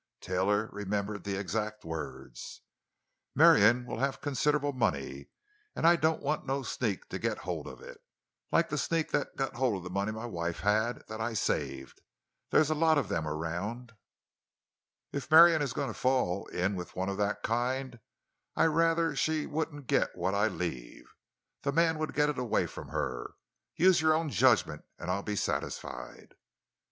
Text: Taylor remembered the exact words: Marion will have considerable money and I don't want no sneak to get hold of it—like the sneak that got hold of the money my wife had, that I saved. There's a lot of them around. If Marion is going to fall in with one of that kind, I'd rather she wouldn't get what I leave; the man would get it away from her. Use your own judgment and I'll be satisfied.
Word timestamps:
Taylor 0.19 0.67
remembered 0.73 1.25
the 1.25 1.37
exact 1.37 1.85
words: 1.85 2.61
Marion 3.35 3.85
will 3.85 3.99
have 3.99 4.19
considerable 4.19 4.73
money 4.73 5.27
and 5.75 5.85
I 5.85 5.95
don't 5.95 6.23
want 6.23 6.43
no 6.43 6.63
sneak 6.63 7.07
to 7.09 7.19
get 7.19 7.37
hold 7.45 7.67
of 7.67 7.81
it—like 7.83 8.69
the 8.69 8.79
sneak 8.79 9.11
that 9.11 9.35
got 9.35 9.57
hold 9.57 9.77
of 9.77 9.83
the 9.83 9.91
money 9.91 10.11
my 10.11 10.25
wife 10.25 10.61
had, 10.61 11.07
that 11.07 11.21
I 11.21 11.33
saved. 11.33 12.01
There's 12.49 12.71
a 12.71 12.73
lot 12.73 12.97
of 12.97 13.09
them 13.09 13.27
around. 13.27 13.91
If 15.11 15.29
Marion 15.29 15.61
is 15.61 15.71
going 15.71 15.89
to 15.89 15.93
fall 15.93 16.47
in 16.47 16.75
with 16.75 16.95
one 16.95 17.07
of 17.07 17.17
that 17.17 17.43
kind, 17.43 17.99
I'd 18.55 18.65
rather 18.73 19.15
she 19.15 19.45
wouldn't 19.45 19.85
get 19.85 20.17
what 20.17 20.33
I 20.33 20.47
leave; 20.47 21.13
the 21.61 21.71
man 21.71 21.99
would 21.99 22.15
get 22.15 22.27
it 22.29 22.39
away 22.39 22.65
from 22.65 22.87
her. 22.87 23.35
Use 23.75 24.01
your 24.01 24.15
own 24.15 24.31
judgment 24.31 24.83
and 24.97 25.11
I'll 25.11 25.21
be 25.21 25.35
satisfied. 25.35 26.33